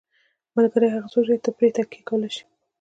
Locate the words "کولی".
2.07-2.29